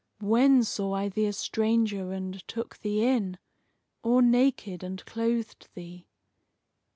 When 0.21 0.63
saw 0.63 0.93
I 0.95 1.09
thee 1.09 1.27
a 1.27 1.31
stranger, 1.33 2.11
and 2.11 2.41
took 2.47 2.79
thee 2.79 3.03
in? 3.05 3.37
Or 4.01 4.23
naked, 4.23 4.81
and 4.83 5.05
clothed 5.05 5.69
thee? 5.75 6.07